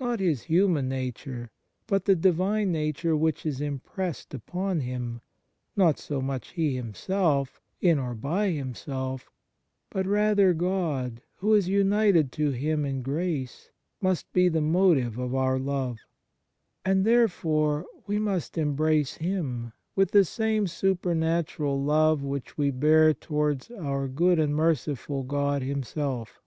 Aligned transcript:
Not 0.00 0.20
his 0.20 0.44
human 0.44 0.88
nature, 0.88 1.50
but 1.86 2.06
the 2.06 2.16
Divine 2.16 2.72
nature 2.72 3.14
which 3.14 3.44
is 3.44 3.60
impressed 3.60 4.32
upon 4.32 4.80
him 4.80 5.20
not 5.76 5.98
so 5.98 6.22
much 6.22 6.52
he 6.52 6.76
himself, 6.76 7.60
in 7.82 7.98
or 7.98 8.14
by 8.14 8.52
himself, 8.52 9.30
but 9.90 10.06
rather 10.06 10.54
God 10.54 11.20
who 11.40 11.52
is 11.52 11.68
united 11.68 12.32
to 12.32 12.52
him 12.52 12.86
in 12.86 13.02
grace, 13.02 13.68
must 14.00 14.32
be 14.32 14.48
the 14.48 14.62
motive 14.62 15.18
of 15.18 15.34
our 15.34 15.58
love; 15.58 15.98
and 16.82 17.04
therefore 17.04 17.84
we 18.06 18.18
must 18.18 18.56
embrace 18.56 19.16
him 19.18 19.74
with 19.94 20.10
the 20.12 20.24
same 20.24 20.66
supernatural 20.66 21.78
love 21.82 22.22
which 22.22 22.56
we 22.56 22.70
bear 22.70 23.12
towards 23.12 23.70
our 23.72 24.08
good 24.08 24.38
and 24.38 24.54
merciful 24.56 25.22
God 25.22 25.60
Him 25.60 25.82
self. 25.82 26.40